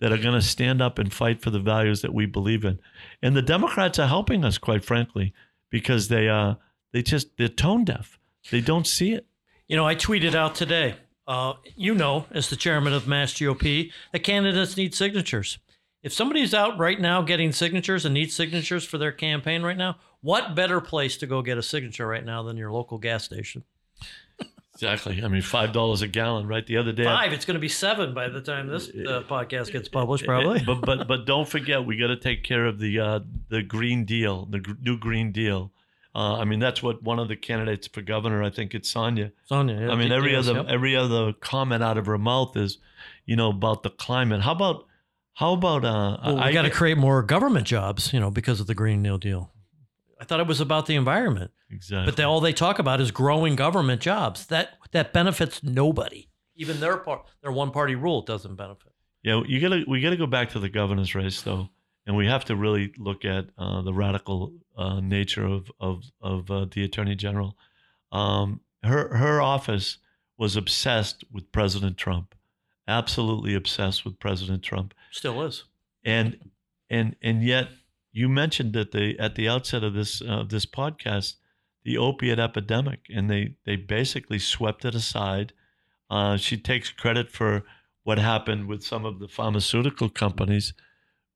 that 0.00 0.10
are 0.10 0.18
going 0.18 0.34
to 0.34 0.42
stand 0.42 0.80
up 0.80 0.98
and 0.98 1.12
fight 1.12 1.42
for 1.42 1.50
the 1.50 1.60
values 1.60 2.00
that 2.02 2.14
we 2.14 2.26
believe 2.26 2.64
in. 2.64 2.80
And 3.22 3.36
the 3.36 3.42
Democrats 3.42 3.98
are 3.98 4.08
helping 4.08 4.44
us, 4.44 4.58
quite 4.58 4.84
frankly, 4.84 5.34
because 5.68 6.08
they 6.08 6.28
uh 6.28 6.54
they 6.92 7.02
just 7.02 7.36
they're 7.36 7.48
tone 7.48 7.84
deaf. 7.84 8.18
They 8.50 8.62
don't 8.62 8.86
see 8.86 9.12
it. 9.12 9.26
You 9.70 9.76
know, 9.76 9.86
I 9.86 9.94
tweeted 9.94 10.34
out 10.34 10.56
today. 10.56 10.96
Uh, 11.28 11.52
you 11.76 11.94
know, 11.94 12.26
as 12.32 12.50
the 12.50 12.56
chairman 12.56 12.92
of 12.92 13.06
Mass 13.06 13.32
GOP, 13.34 13.92
that 14.10 14.18
candidates 14.24 14.76
need 14.76 14.96
signatures. 14.96 15.58
If 16.02 16.12
somebody's 16.12 16.52
out 16.52 16.76
right 16.76 17.00
now 17.00 17.22
getting 17.22 17.52
signatures 17.52 18.04
and 18.04 18.12
needs 18.12 18.34
signatures 18.34 18.84
for 18.84 18.98
their 18.98 19.12
campaign 19.12 19.62
right 19.62 19.76
now, 19.76 19.98
what 20.22 20.56
better 20.56 20.80
place 20.80 21.16
to 21.18 21.28
go 21.28 21.40
get 21.40 21.56
a 21.56 21.62
signature 21.62 22.04
right 22.08 22.24
now 22.24 22.42
than 22.42 22.56
your 22.56 22.72
local 22.72 22.98
gas 22.98 23.22
station? 23.22 23.62
Exactly. 24.74 25.22
I 25.22 25.28
mean, 25.28 25.42
five 25.42 25.72
dollars 25.72 26.02
a 26.02 26.08
gallon, 26.08 26.48
right? 26.48 26.66
The 26.66 26.78
other 26.78 26.90
day, 26.90 27.04
I- 27.06 27.26
Five. 27.26 27.32
It's 27.32 27.44
going 27.44 27.54
to 27.54 27.60
be 27.60 27.68
seven 27.68 28.12
by 28.12 28.28
the 28.28 28.40
time 28.40 28.66
this 28.66 28.88
uh, 28.88 29.22
podcast 29.28 29.70
gets 29.70 29.88
published, 29.88 30.24
probably. 30.24 30.64
but 30.66 30.80
but 30.80 31.06
but 31.06 31.26
don't 31.26 31.48
forget, 31.48 31.84
we 31.84 31.96
got 31.96 32.08
to 32.08 32.16
take 32.16 32.42
care 32.42 32.66
of 32.66 32.80
the 32.80 32.98
uh, 32.98 33.20
the 33.50 33.62
Green 33.62 34.04
Deal, 34.04 34.46
the 34.46 34.58
gr- 34.58 34.72
new 34.82 34.98
Green 34.98 35.30
Deal. 35.30 35.70
Uh, 36.14 36.38
I 36.38 36.44
mean, 36.44 36.58
that's 36.58 36.82
what 36.82 37.02
one 37.02 37.18
of 37.18 37.28
the 37.28 37.36
candidates 37.36 37.86
for 37.86 38.02
governor. 38.02 38.42
I 38.42 38.50
think 38.50 38.74
it's 38.74 38.88
Sonia. 38.88 39.32
Sonia. 39.44 39.80
yeah, 39.80 39.90
I 39.90 39.96
mean, 39.96 40.10
every 40.10 40.34
other 40.34 40.64
every 40.68 40.96
other 40.96 41.32
comment 41.32 41.82
out 41.82 41.98
of 41.98 42.06
her 42.06 42.18
mouth 42.18 42.56
is, 42.56 42.78
you 43.26 43.36
know, 43.36 43.50
about 43.50 43.82
the 43.82 43.90
climate. 43.90 44.40
How 44.40 44.52
about 44.52 44.86
how 45.34 45.52
about 45.52 45.84
uh? 45.84 46.18
Well, 46.24 46.36
we 46.36 46.42
I 46.42 46.52
got 46.52 46.62
to 46.62 46.70
create 46.70 46.98
more 46.98 47.22
government 47.22 47.66
jobs, 47.66 48.12
you 48.12 48.18
know, 48.18 48.30
because 48.30 48.60
of 48.60 48.66
the 48.66 48.74
Green 48.74 49.02
New 49.02 49.18
Deal. 49.18 49.52
I 50.20 50.24
thought 50.24 50.40
it 50.40 50.46
was 50.46 50.60
about 50.60 50.86
the 50.86 50.96
environment, 50.96 51.50
exactly. 51.70 52.04
but 52.04 52.16
they, 52.16 52.24
all 52.24 52.40
they 52.40 52.52
talk 52.52 52.78
about 52.78 53.00
is 53.00 53.10
growing 53.10 53.56
government 53.56 54.02
jobs. 54.02 54.46
That 54.46 54.70
that 54.90 55.12
benefits 55.12 55.62
nobody. 55.62 56.28
Even 56.56 56.78
their 56.80 56.98
part, 56.98 57.26
their 57.40 57.52
one 57.52 57.70
party 57.70 57.94
rule 57.94 58.20
doesn't 58.20 58.56
benefit. 58.56 58.92
Yeah, 59.22 59.42
you 59.46 59.60
gotta 59.60 59.84
we 59.88 60.00
gotta 60.00 60.16
go 60.16 60.26
back 60.26 60.50
to 60.50 60.58
the 60.58 60.68
governor's 60.68 61.14
race 61.14 61.40
though, 61.40 61.70
and 62.10 62.16
we 62.16 62.26
have 62.26 62.44
to 62.44 62.56
really 62.56 62.92
look 62.98 63.24
at 63.24 63.46
uh, 63.56 63.82
the 63.82 63.94
radical 63.94 64.52
uh, 64.76 64.98
nature 64.98 65.46
of 65.46 65.70
of 65.78 66.10
of 66.20 66.50
uh, 66.50 66.66
the 66.68 66.82
attorney 66.82 67.14
general. 67.14 67.56
Um, 68.10 68.62
her 68.82 69.16
her 69.16 69.40
office 69.40 69.98
was 70.36 70.56
obsessed 70.56 71.22
with 71.30 71.52
President 71.52 71.96
Trump, 71.96 72.34
absolutely 72.88 73.54
obsessed 73.54 74.04
with 74.04 74.18
President 74.18 74.64
Trump, 74.64 74.92
Still 75.12 75.40
is. 75.42 75.66
and 76.04 76.50
and 76.90 77.14
and 77.22 77.44
yet 77.44 77.68
you 78.10 78.28
mentioned 78.28 78.74
at 78.74 78.90
the 78.90 79.16
at 79.20 79.36
the 79.36 79.48
outset 79.48 79.84
of 79.84 79.94
this 79.94 80.20
uh, 80.20 80.42
this 80.42 80.66
podcast 80.66 81.36
the 81.84 81.96
opiate 81.96 82.40
epidemic, 82.40 83.06
and 83.08 83.30
they 83.30 83.54
they 83.66 83.76
basically 83.76 84.40
swept 84.40 84.84
it 84.84 84.96
aside. 84.96 85.52
Uh, 86.10 86.36
she 86.36 86.56
takes 86.56 86.90
credit 86.90 87.30
for 87.30 87.62
what 88.02 88.18
happened 88.18 88.66
with 88.66 88.82
some 88.82 89.04
of 89.04 89.20
the 89.20 89.28
pharmaceutical 89.28 90.08
companies, 90.08 90.74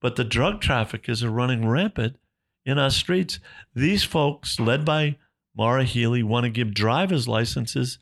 but 0.04 0.16
the 0.16 0.22
drug 0.22 0.60
traffickers 0.60 1.24
are 1.24 1.30
running 1.30 1.66
rampant 1.66 2.18
in 2.66 2.78
our 2.78 2.90
streets. 2.90 3.38
These 3.74 4.04
folks, 4.04 4.60
led 4.60 4.84
by 4.84 5.16
Maura 5.56 5.84
Healey, 5.84 6.22
want 6.22 6.44
to 6.44 6.50
give 6.50 6.74
driver's 6.74 7.26
licenses 7.26 7.98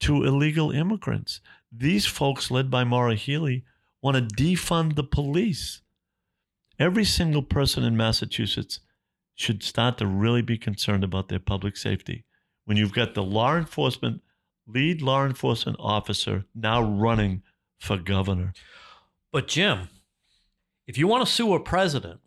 to 0.00 0.24
illegal 0.24 0.70
immigrants. 0.70 1.42
These 1.70 2.06
folks, 2.06 2.50
led 2.50 2.70
by 2.70 2.84
Maura 2.84 3.16
Healey, 3.16 3.66
want 4.00 4.16
to 4.16 4.34
defund 4.34 4.96
the 4.96 5.04
police. 5.04 5.82
Every 6.78 7.04
single 7.04 7.42
person 7.42 7.84
in 7.84 7.98
Massachusetts 7.98 8.80
should 9.34 9.62
start 9.62 9.98
to 9.98 10.06
really 10.06 10.40
be 10.40 10.56
concerned 10.56 11.04
about 11.04 11.28
their 11.28 11.38
public 11.38 11.76
safety. 11.76 12.24
When 12.64 12.78
you've 12.78 12.94
got 12.94 13.12
the 13.12 13.22
law 13.22 13.58
enforcement, 13.58 14.22
lead 14.66 15.02
law 15.02 15.26
enforcement 15.26 15.76
officer 15.78 16.46
now 16.54 16.82
running 16.82 17.42
for 17.78 17.98
governor. 17.98 18.54
But 19.30 19.48
Jim, 19.48 19.90
if 20.92 20.98
you 20.98 21.06
want 21.06 21.26
to 21.26 21.32
sue 21.32 21.54
a 21.54 21.58
president, 21.58 22.20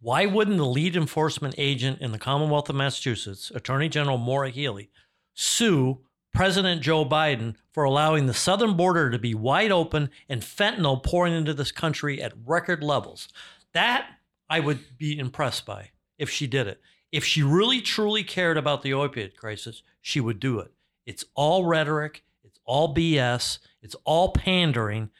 why 0.00 0.26
wouldn't 0.26 0.56
the 0.56 0.66
lead 0.66 0.96
enforcement 0.96 1.54
agent 1.56 2.00
in 2.00 2.10
the 2.10 2.18
Commonwealth 2.18 2.68
of 2.68 2.74
Massachusetts, 2.74 3.52
Attorney 3.54 3.88
General 3.88 4.18
Maura 4.18 4.50
Healey, 4.50 4.90
sue 5.32 6.00
President 6.34 6.82
Joe 6.82 7.04
Biden 7.04 7.54
for 7.70 7.84
allowing 7.84 8.26
the 8.26 8.34
southern 8.34 8.76
border 8.76 9.08
to 9.08 9.20
be 9.20 9.36
wide 9.36 9.70
open 9.70 10.10
and 10.28 10.42
fentanyl 10.42 11.00
pouring 11.00 11.32
into 11.32 11.54
this 11.54 11.70
country 11.70 12.20
at 12.20 12.32
record 12.44 12.82
levels. 12.82 13.28
That 13.72 14.04
I 14.50 14.58
would 14.58 14.80
be 14.98 15.16
impressed 15.16 15.64
by 15.64 15.90
if 16.18 16.28
she 16.28 16.48
did 16.48 16.66
it. 16.66 16.80
If 17.12 17.24
she 17.24 17.44
really 17.44 17.80
truly 17.80 18.24
cared 18.24 18.56
about 18.56 18.82
the 18.82 18.90
opioid 18.90 19.36
crisis, 19.36 19.84
she 20.00 20.18
would 20.18 20.40
do 20.40 20.58
it. 20.58 20.72
It's 21.06 21.24
all 21.36 21.66
rhetoric, 21.66 22.24
it's 22.42 22.58
all 22.64 22.92
BS, 22.92 23.60
it's 23.80 23.94
all 24.04 24.32
pandering, 24.32 25.10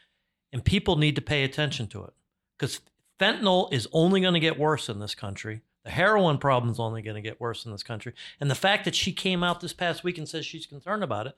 and 0.52 0.64
people 0.64 0.96
need 0.96 1.16
to 1.16 1.22
pay 1.22 1.44
attention 1.44 1.86
to 1.88 2.04
it 2.04 2.12
because 2.58 2.80
fentanyl 3.18 3.72
is 3.72 3.88
only 3.92 4.20
going 4.20 4.34
to 4.34 4.40
get 4.40 4.58
worse 4.58 4.88
in 4.88 4.98
this 4.98 5.14
country. 5.14 5.62
The 5.84 5.90
heroin 5.90 6.38
problem 6.38 6.70
is 6.70 6.78
only 6.78 7.02
going 7.02 7.16
to 7.16 7.22
get 7.22 7.40
worse 7.40 7.64
in 7.64 7.72
this 7.72 7.82
country. 7.82 8.12
And 8.40 8.50
the 8.50 8.54
fact 8.54 8.84
that 8.84 8.94
she 8.94 9.12
came 9.12 9.42
out 9.42 9.60
this 9.60 9.72
past 9.72 10.04
week 10.04 10.18
and 10.18 10.28
says 10.28 10.46
she's 10.46 10.66
concerned 10.66 11.02
about 11.02 11.26
it, 11.26 11.34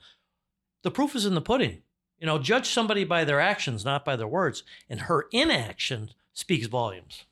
the 0.82 0.90
proof 0.90 1.14
is 1.14 1.24
in 1.24 1.34
the 1.34 1.40
pudding. 1.40 1.82
You 2.18 2.26
know, 2.26 2.38
judge 2.38 2.68
somebody 2.68 3.04
by 3.04 3.24
their 3.24 3.40
actions, 3.40 3.84
not 3.84 4.04
by 4.04 4.16
their 4.16 4.28
words. 4.28 4.62
And 4.88 5.02
her 5.02 5.26
inaction 5.32 6.10
speaks 6.32 6.66
volumes. 6.66 7.24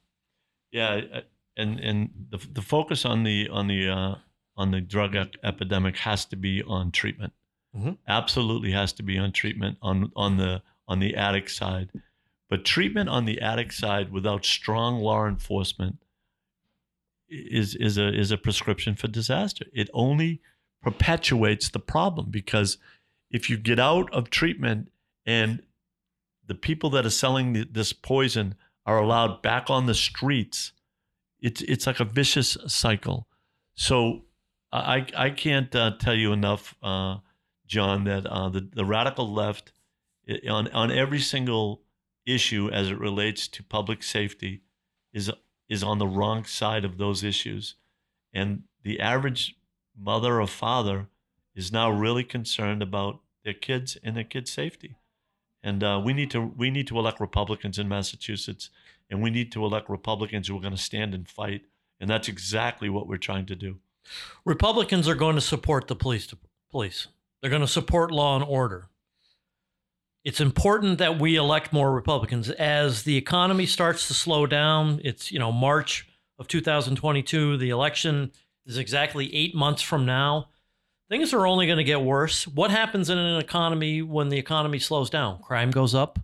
Yeah, 0.70 1.02
and 1.56 1.78
and 1.80 2.10
the 2.30 2.38
the 2.50 2.62
focus 2.62 3.04
on 3.04 3.24
the 3.24 3.48
on 3.50 3.68
the 3.68 3.88
uh, 3.88 4.14
on 4.56 4.70
the 4.70 4.80
drug 4.80 5.14
epidemic 5.42 5.98
has 5.98 6.24
to 6.26 6.36
be 6.36 6.62
on 6.62 6.90
treatment. 6.90 7.34
Mm-hmm. 7.76 7.92
Absolutely 8.08 8.72
has 8.72 8.92
to 8.94 9.02
be 9.02 9.18
on 9.18 9.32
treatment 9.32 9.76
on 9.82 10.10
on 10.16 10.38
the 10.38 10.62
on 10.92 11.00
the 11.00 11.16
addict 11.16 11.50
side. 11.50 11.88
But 12.50 12.66
treatment 12.66 13.08
on 13.08 13.24
the 13.24 13.40
addict 13.40 13.72
side 13.72 14.12
without 14.12 14.44
strong 14.44 15.00
law 15.00 15.26
enforcement 15.26 15.96
is 17.30 17.74
is 17.74 17.96
a 17.96 18.08
is 18.14 18.30
a 18.30 18.36
prescription 18.36 18.94
for 18.94 19.08
disaster. 19.08 19.64
It 19.72 19.88
only 19.94 20.42
perpetuates 20.82 21.70
the 21.70 21.78
problem 21.78 22.26
because 22.30 22.76
if 23.30 23.48
you 23.48 23.56
get 23.56 23.80
out 23.80 24.12
of 24.12 24.28
treatment 24.28 24.92
and 25.24 25.62
the 26.46 26.54
people 26.54 26.90
that 26.90 27.06
are 27.06 27.10
selling 27.10 27.54
the, 27.54 27.64
this 27.64 27.94
poison 27.94 28.54
are 28.84 28.98
allowed 28.98 29.40
back 29.40 29.70
on 29.70 29.86
the 29.86 29.94
streets, 29.94 30.72
it's 31.40 31.62
it's 31.62 31.86
like 31.86 32.00
a 32.00 32.04
vicious 32.04 32.58
cycle. 32.66 33.28
So 33.76 34.26
I 34.70 35.06
I 35.16 35.30
can't 35.30 35.74
uh, 35.74 35.92
tell 35.98 36.14
you 36.14 36.34
enough, 36.34 36.74
uh, 36.82 37.16
John, 37.66 38.04
that 38.04 38.26
uh, 38.26 38.50
the 38.50 38.68
the 38.74 38.84
radical 38.84 39.32
left 39.32 39.72
on 40.48 40.68
on 40.68 40.90
every 40.90 41.20
single 41.20 41.82
issue 42.26 42.70
as 42.72 42.88
it 42.90 42.98
relates 42.98 43.48
to 43.48 43.62
public 43.62 44.02
safety 44.02 44.62
is 45.12 45.30
is 45.68 45.82
on 45.82 45.98
the 45.98 46.06
wrong 46.06 46.44
side 46.44 46.84
of 46.84 46.98
those 46.98 47.24
issues. 47.24 47.76
And 48.32 48.64
the 48.82 49.00
average 49.00 49.56
mother 49.98 50.40
or 50.40 50.46
father 50.46 51.08
is 51.54 51.72
now 51.72 51.90
really 51.90 52.24
concerned 52.24 52.82
about 52.82 53.20
their 53.44 53.54
kids 53.54 53.96
and 54.02 54.16
their 54.16 54.24
kids' 54.24 54.52
safety. 54.52 54.96
And 55.62 55.82
uh, 55.84 56.00
we 56.04 56.12
need 56.12 56.30
to 56.32 56.40
we 56.40 56.70
need 56.70 56.86
to 56.88 56.98
elect 56.98 57.20
Republicans 57.20 57.78
in 57.78 57.88
Massachusetts, 57.88 58.70
and 59.08 59.22
we 59.22 59.30
need 59.30 59.52
to 59.52 59.64
elect 59.64 59.88
Republicans 59.88 60.48
who 60.48 60.56
are 60.56 60.60
going 60.60 60.76
to 60.76 60.78
stand 60.78 61.14
and 61.14 61.28
fight. 61.28 61.62
And 62.00 62.10
that's 62.10 62.28
exactly 62.28 62.88
what 62.88 63.06
we're 63.06 63.16
trying 63.16 63.46
to 63.46 63.54
do. 63.54 63.78
Republicans 64.44 65.06
are 65.06 65.14
going 65.14 65.36
to 65.36 65.40
support 65.40 65.86
the 65.86 65.94
police. 65.94 66.32
Police. 66.70 67.06
They're 67.40 67.50
going 67.50 67.62
to 67.62 67.68
support 67.68 68.10
law 68.10 68.34
and 68.34 68.44
order 68.44 68.88
it's 70.24 70.40
important 70.40 70.98
that 70.98 71.18
we 71.18 71.36
elect 71.36 71.72
more 71.72 71.92
Republicans 71.92 72.48
as 72.50 73.02
the 73.02 73.16
economy 73.16 73.66
starts 73.66 74.06
to 74.08 74.14
slow 74.14 74.46
down. 74.46 75.00
It's, 75.02 75.32
you 75.32 75.38
know, 75.38 75.50
March 75.50 76.06
of 76.38 76.46
2022. 76.48 77.56
The 77.56 77.70
election 77.70 78.30
is 78.64 78.78
exactly 78.78 79.34
eight 79.34 79.54
months 79.54 79.82
from 79.82 80.06
now. 80.06 80.48
Things 81.08 81.34
are 81.34 81.46
only 81.46 81.66
going 81.66 81.78
to 81.78 81.84
get 81.84 82.00
worse. 82.00 82.46
What 82.46 82.70
happens 82.70 83.10
in 83.10 83.18
an 83.18 83.40
economy 83.40 84.00
when 84.00 84.28
the 84.28 84.38
economy 84.38 84.78
slows 84.78 85.10
down? 85.10 85.42
Crime 85.42 85.70
goes 85.70 85.94
up. 85.94 86.18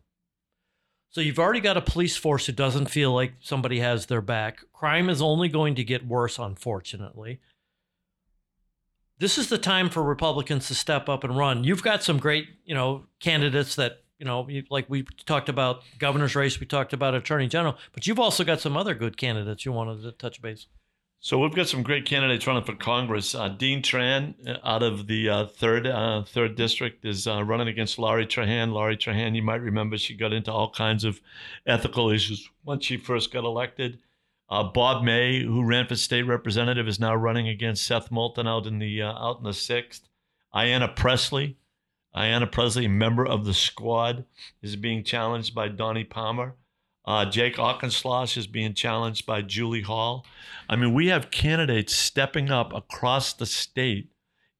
So 1.10 1.20
you've 1.20 1.38
already 1.38 1.60
got 1.60 1.76
a 1.76 1.82
police 1.82 2.16
force 2.16 2.46
who 2.46 2.52
doesn't 2.52 2.86
feel 2.86 3.12
like 3.12 3.34
somebody 3.40 3.80
has 3.80 4.06
their 4.06 4.20
back. 4.20 4.60
Crime 4.72 5.10
is 5.10 5.20
only 5.20 5.48
going 5.48 5.74
to 5.74 5.84
get 5.84 6.06
worse, 6.06 6.38
unfortunately 6.38 7.40
this 9.18 9.38
is 9.38 9.48
the 9.48 9.58
time 9.58 9.88
for 9.90 10.02
Republicans 10.02 10.68
to 10.68 10.74
step 10.74 11.08
up 11.08 11.24
and 11.24 11.36
run. 11.36 11.64
You've 11.64 11.82
got 11.82 12.02
some 12.02 12.18
great, 12.18 12.48
you 12.64 12.74
know, 12.74 13.06
candidates 13.20 13.74
that, 13.76 14.02
you 14.18 14.24
know, 14.24 14.48
like 14.70 14.88
we 14.88 15.04
talked 15.26 15.48
about 15.48 15.82
governor's 15.98 16.34
race, 16.34 16.58
we 16.58 16.66
talked 16.66 16.92
about 16.92 17.14
attorney 17.14 17.48
general, 17.48 17.76
but 17.92 18.06
you've 18.06 18.20
also 18.20 18.44
got 18.44 18.60
some 18.60 18.76
other 18.76 18.94
good 18.94 19.16
candidates 19.16 19.64
you 19.64 19.72
wanted 19.72 20.02
to 20.02 20.12
touch 20.12 20.40
base. 20.42 20.66
So 21.20 21.40
we've 21.40 21.54
got 21.54 21.66
some 21.66 21.82
great 21.82 22.04
candidates 22.04 22.46
running 22.46 22.62
for 22.62 22.76
Congress. 22.76 23.34
Uh, 23.34 23.48
Dean 23.48 23.82
Tran, 23.82 24.34
uh, 24.48 24.58
out 24.64 24.84
of 24.84 25.08
the 25.08 25.28
uh, 25.28 25.46
third 25.46 25.84
uh, 25.84 26.22
third 26.22 26.54
district, 26.54 27.04
is 27.04 27.26
uh, 27.26 27.42
running 27.42 27.66
against 27.66 27.98
Lori 27.98 28.24
Trahan. 28.24 28.72
Lori 28.72 28.96
Trahan, 28.96 29.34
you 29.34 29.42
might 29.42 29.60
remember, 29.60 29.98
she 29.98 30.14
got 30.14 30.32
into 30.32 30.52
all 30.52 30.70
kinds 30.70 31.02
of 31.02 31.20
ethical 31.66 32.10
issues 32.10 32.48
once 32.64 32.84
she 32.84 32.96
first 32.96 33.32
got 33.32 33.42
elected. 33.42 33.98
Uh, 34.50 34.64
Bob 34.64 35.04
May, 35.04 35.42
who 35.42 35.62
ran 35.62 35.86
for 35.86 35.96
state 35.96 36.22
representative, 36.22 36.88
is 36.88 36.98
now 36.98 37.14
running 37.14 37.48
against 37.48 37.86
Seth 37.86 38.10
Moulton 38.10 38.48
out 38.48 38.66
in 38.66 38.78
the 38.78 39.02
uh, 39.02 39.12
out 39.12 39.38
in 39.38 39.44
the 39.44 39.52
sixth. 39.52 40.08
Ayanna 40.54 40.94
Pressley, 40.96 41.58
Ayanna 42.16 42.50
Pressley, 42.50 42.88
member 42.88 43.26
of 43.26 43.44
the 43.44 43.52
squad, 43.52 44.24
is 44.62 44.76
being 44.76 45.04
challenged 45.04 45.54
by 45.54 45.68
Donnie 45.68 46.04
Palmer. 46.04 46.56
Uh, 47.04 47.24
Jake 47.24 47.56
Auchincloss 47.56 48.36
is 48.36 48.46
being 48.46 48.74
challenged 48.74 49.24
by 49.24 49.40
Julie 49.40 49.82
Hall. 49.82 50.26
I 50.68 50.76
mean, 50.76 50.92
we 50.92 51.06
have 51.08 51.30
candidates 51.30 51.94
stepping 51.94 52.50
up 52.50 52.72
across 52.74 53.32
the 53.32 53.46
state. 53.46 54.10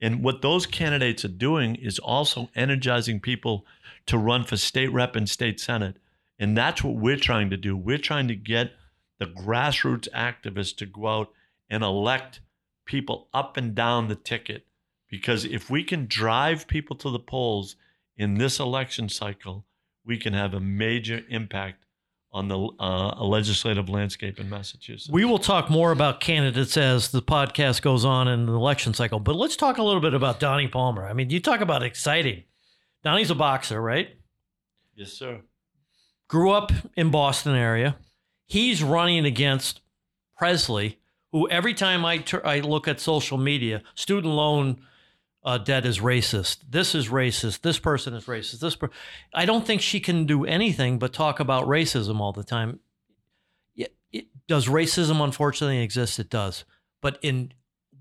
And 0.01 0.23
what 0.23 0.41
those 0.41 0.65
candidates 0.65 1.25
are 1.25 1.29
doing 1.29 1.75
is 1.75 1.99
also 1.99 2.49
energizing 2.55 3.21
people 3.21 3.67
to 4.07 4.17
run 4.17 4.45
for 4.45 4.57
state 4.57 4.93
rep 4.93 5.17
and 5.17 5.29
state 5.29 5.61
senate. 5.61 5.97
And 6.39 6.57
that's 6.57 6.83
what 6.85 6.95
we're 6.95 7.17
trying 7.17 7.51
to 7.51 7.57
do. 7.57 7.77
We're 7.77 7.99
trying 7.99 8.29
to 8.29 8.37
get 8.37 8.73
the 9.19 9.27
grassroots 9.27 10.09
activists 10.11 10.77
to 10.77 10.87
go 10.87 11.07
out 11.07 11.33
and 11.69 11.83
elect 11.83 12.41
people 12.85 13.29
up 13.35 13.57
and 13.57 13.75
down 13.75 14.09
the 14.09 14.15
ticket. 14.15 14.67
Because 15.11 15.45
if 15.45 15.71
we 15.71 15.85
can 15.85 16.07
drive 16.07 16.67
people 16.67 16.97
to 16.97 17.11
the 17.11 17.19
polls 17.19 17.77
in 18.17 18.35
this 18.35 18.59
election 18.59 19.09
cycle, 19.09 19.65
we 20.05 20.19
can 20.19 20.33
have 20.33 20.55
a 20.55 20.61
major 20.61 21.23
impact 21.29 21.85
on 22.31 22.49
the 22.49 22.59
uh, 22.79 23.25
legislative 23.25 23.89
landscape 23.89 24.39
in 24.39 24.51
Massachusetts. 24.51 25.09
We 25.11 25.25
will 25.25 25.39
talk 25.39 25.71
more 25.71 25.93
about 25.93 26.21
candidates 26.21 26.77
as 26.77 27.11
the 27.11 27.23
podcast 27.23 27.81
goes 27.81 28.05
on 28.05 28.29
in 28.29 28.47
the 28.47 28.53
election 28.53 28.93
cycle, 28.93 29.19
but 29.19 29.35
let's 29.35 29.57
talk 29.57 29.79
a 29.79 29.83
little 29.83 30.01
bit 30.01 30.13
about 30.13 30.39
Donnie 30.39 30.69
Palmer. 30.69 31.07
I 31.07 31.15
mean, 31.15 31.31
you 31.31 31.41
talk 31.41 31.61
about 31.61 31.83
exciting. 31.83 32.45
Donnie's 33.03 33.31
a 33.31 33.35
boxer, 33.35 33.81
right? 33.81 34.11
Yes, 34.95 35.13
sir. 35.13 35.41
Grew 36.29 36.51
up 36.51 36.71
in 36.97 37.11
Boston 37.11 37.55
area 37.55 37.97
he's 38.49 38.83
running 38.83 39.25
against 39.25 39.81
Pressley, 40.37 40.99
who 41.31 41.49
every 41.49 41.75
time 41.75 42.05
I, 42.05 42.19
ter- 42.19 42.43
I 42.45 42.61
look 42.61 42.89
at 42.89 42.99
social 42.99 43.39
media, 43.39 43.83
student 43.95 44.33
loan 44.33 44.81
uh, 45.45 45.59
debt 45.59 45.87
is 45.87 46.01
racist. 46.01 46.59
This 46.69 46.95
is 46.95 47.09
racist. 47.09 47.61
This 47.61 47.79
person 47.79 48.15
is 48.15 48.25
racist. 48.25 48.61
This 48.61 48.77
per- 48.77 48.91
I 49.33 49.45
don't 49.45 49.67
think 49.67 49.81
she 49.81 50.01
can 50.01 50.27
do 50.27 50.45
anything 50.45 50.99
but 50.99 51.13
talk 51.13 51.39
about 51.39 51.67
racism 51.67 52.21
all 52.21 52.33
the 52.33 52.45
time. 52.45 52.81
It, 53.77 53.95
it, 54.13 54.27
does 54.49 54.67
racism 54.67 55.23
unfortunately 55.23 55.79
exist? 55.79 56.19
It 56.19 56.31
does. 56.31 56.65
But 57.01 57.19
in 57.23 57.53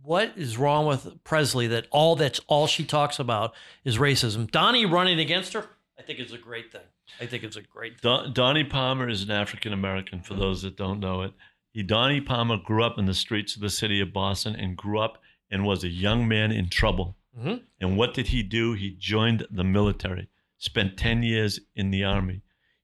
what 0.01 0.33
is 0.37 0.57
wrong 0.57 0.87
with 0.87 1.23
Pressley 1.23 1.67
that 1.67 1.87
all 1.91 2.15
that's 2.15 2.39
all 2.47 2.65
she 2.65 2.85
talks 2.85 3.19
about 3.19 3.53
is 3.83 3.97
racism? 3.97 4.49
Donnie 4.49 4.85
running 4.85 5.19
against 5.19 5.53
her, 5.53 5.67
I 5.99 6.03
think 6.03 6.19
it's 6.19 6.33
a 6.33 6.37
great 6.37 6.71
thing. 6.71 6.81
I 7.19 7.25
think 7.25 7.43
it's 7.43 7.55
a 7.55 7.61
great. 7.61 8.01
Don, 8.01 8.33
Donnie 8.33 8.63
Palmer 8.63 9.09
is 9.09 9.23
an 9.23 9.31
African 9.31 9.73
American. 9.73 10.21
For 10.21 10.35
those 10.35 10.61
that 10.61 10.77
don't 10.77 10.99
know 10.99 11.23
it, 11.23 11.33
he 11.71 11.83
Donnie 11.83 12.21
Palmer 12.21 12.57
grew 12.57 12.83
up 12.83 12.97
in 12.97 13.05
the 13.05 13.13
streets 13.13 13.55
of 13.55 13.61
the 13.61 13.69
city 13.69 13.99
of 13.99 14.13
Boston 14.13 14.55
and 14.55 14.77
grew 14.77 14.99
up 14.99 15.17
and 15.49 15.65
was 15.65 15.83
a 15.83 15.89
young 15.89 16.27
man 16.27 16.51
in 16.51 16.69
trouble. 16.69 17.17
Mm-hmm. 17.37 17.63
And 17.81 17.97
what 17.97 18.13
did 18.13 18.27
he 18.27 18.43
do? 18.43 18.73
He 18.73 18.91
joined 18.91 19.47
the 19.49 19.63
military 19.63 20.29
spent 20.57 20.97
10 20.97 21.23
years 21.23 21.59
in 21.75 21.91
the 21.91 22.03
Army, 22.03 22.41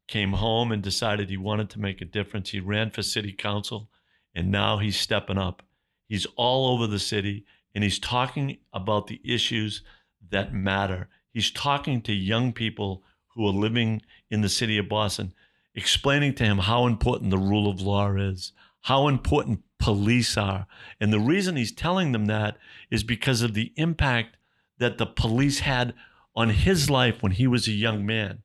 came 0.07 0.33
home 0.33 0.71
and 0.71 0.81
decided 0.81 1.29
he 1.29 1.37
wanted 1.37 1.69
to 1.71 1.79
make 1.79 2.01
a 2.01 2.05
difference. 2.05 2.51
He 2.51 2.59
ran 2.59 2.91
for 2.91 3.01
city 3.01 3.31
council, 3.31 3.89
and 4.33 4.51
now 4.51 4.77
he's 4.77 4.99
stepping 4.99 5.37
up. 5.37 5.63
He's 6.07 6.27
all 6.35 6.73
over 6.73 6.87
the 6.87 6.99
city, 6.99 7.45
and 7.73 7.83
he's 7.83 7.99
talking 7.99 8.57
about 8.71 9.07
the 9.07 9.19
issues 9.25 9.81
that 10.29 10.53
matter. 10.53 11.09
He's 11.33 11.51
talking 11.51 12.01
to 12.03 12.13
young 12.13 12.53
people 12.53 13.03
who 13.35 13.47
are 13.47 13.51
living 13.51 14.01
in 14.29 14.41
the 14.41 14.49
city 14.49 14.77
of 14.77 14.87
Boston, 14.87 15.33
explaining 15.73 16.35
to 16.35 16.43
him 16.43 16.59
how 16.59 16.85
important 16.85 17.31
the 17.31 17.37
rule 17.37 17.69
of 17.69 17.81
law 17.81 18.13
is, 18.13 18.51
how 18.81 19.07
important 19.07 19.63
police 19.79 20.37
are. 20.37 20.67
And 21.01 21.11
the 21.11 21.19
reason 21.19 21.55
he's 21.55 21.71
telling 21.71 22.11
them 22.11 22.27
that 22.27 22.57
is 22.91 23.03
because 23.03 23.41
of 23.41 23.53
the 23.53 23.73
impact 23.75 24.37
that 24.77 24.97
the 24.97 25.05
police 25.05 25.59
had 25.59 25.93
on 26.35 26.49
his 26.49 26.89
life 26.89 27.21
when 27.21 27.31
he 27.31 27.47
was 27.47 27.67
a 27.67 27.71
young 27.71 28.05
man. 28.05 28.43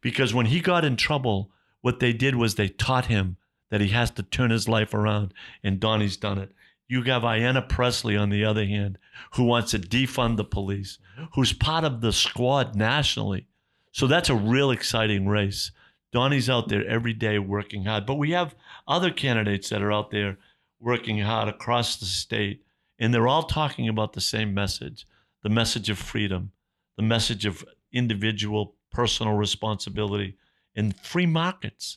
Because 0.00 0.34
when 0.34 0.46
he 0.46 0.60
got 0.60 0.84
in 0.84 0.96
trouble, 0.96 1.50
what 1.82 2.00
they 2.00 2.12
did 2.12 2.34
was 2.36 2.54
they 2.54 2.68
taught 2.68 3.06
him 3.06 3.36
that 3.70 3.80
he 3.80 3.88
has 3.88 4.10
to 4.12 4.22
turn 4.22 4.50
his 4.50 4.68
life 4.68 4.92
around. 4.92 5.32
And 5.62 5.80
Donnie's 5.80 6.16
done 6.16 6.38
it. 6.38 6.52
You 6.92 7.02
have 7.04 7.22
Ayanna 7.22 7.66
Pressley, 7.66 8.18
on 8.18 8.28
the 8.28 8.44
other 8.44 8.66
hand, 8.66 8.98
who 9.36 9.44
wants 9.44 9.70
to 9.70 9.78
defund 9.78 10.36
the 10.36 10.44
police, 10.44 10.98
who's 11.32 11.54
part 11.54 11.84
of 11.84 12.02
the 12.02 12.12
squad 12.12 12.76
nationally. 12.76 13.46
So 13.92 14.06
that's 14.06 14.28
a 14.28 14.34
real 14.34 14.70
exciting 14.70 15.26
race. 15.26 15.70
Donnie's 16.12 16.50
out 16.50 16.68
there 16.68 16.86
every 16.86 17.14
day 17.14 17.38
working 17.38 17.86
hard. 17.86 18.04
But 18.04 18.16
we 18.16 18.32
have 18.32 18.54
other 18.86 19.10
candidates 19.10 19.70
that 19.70 19.80
are 19.80 19.90
out 19.90 20.10
there 20.10 20.36
working 20.80 21.18
hard 21.20 21.48
across 21.48 21.96
the 21.96 22.04
state, 22.04 22.62
and 22.98 23.14
they're 23.14 23.26
all 23.26 23.44
talking 23.44 23.88
about 23.88 24.12
the 24.12 24.20
same 24.20 24.52
message 24.52 25.06
the 25.42 25.48
message 25.48 25.88
of 25.88 25.98
freedom, 25.98 26.52
the 26.98 27.02
message 27.02 27.46
of 27.46 27.64
individual 27.90 28.74
personal 28.90 29.32
responsibility, 29.32 30.36
and 30.76 30.94
free 31.00 31.24
markets. 31.24 31.96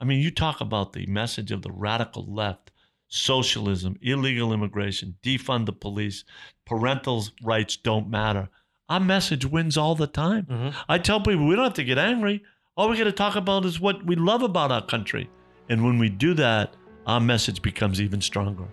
I 0.00 0.06
mean, 0.06 0.20
you 0.20 0.30
talk 0.30 0.62
about 0.62 0.94
the 0.94 1.04
message 1.04 1.52
of 1.52 1.60
the 1.60 1.70
radical 1.70 2.24
left 2.24 2.71
socialism, 3.12 3.94
illegal 4.00 4.54
immigration, 4.54 5.16
defund 5.22 5.66
the 5.66 5.72
police, 5.72 6.24
parental 6.64 7.22
rights 7.42 7.76
don't 7.76 8.08
matter. 8.08 8.48
Our 8.88 9.00
message 9.00 9.44
wins 9.44 9.76
all 9.76 9.94
the 9.94 10.06
time. 10.06 10.46
Mm-hmm. 10.46 10.78
I 10.88 10.98
tell 10.98 11.20
people 11.20 11.46
we 11.46 11.54
don't 11.54 11.64
have 11.64 11.74
to 11.74 11.84
get 11.84 11.98
angry. 11.98 12.42
All 12.74 12.88
we 12.88 12.96
got 12.96 13.04
to 13.04 13.12
talk 13.12 13.36
about 13.36 13.66
is 13.66 13.78
what 13.78 14.04
we 14.06 14.16
love 14.16 14.42
about 14.42 14.72
our 14.72 14.84
country. 14.84 15.28
And 15.68 15.84
when 15.84 15.98
we 15.98 16.08
do 16.08 16.32
that, 16.34 16.74
our 17.06 17.20
message 17.20 17.60
becomes 17.60 18.00
even 18.00 18.22
stronger. 18.22 18.64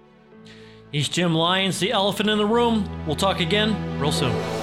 He's 0.91 1.10
Jim 1.10 1.34
Lyons, 1.34 1.79
the 1.79 1.91
elephant 1.91 2.29
in 2.29 2.38
the 2.38 2.46
room. 2.46 2.89
We'll 3.05 3.17
talk 3.17 3.41
again 3.41 4.00
real 4.00 4.12
soon. 4.12 4.59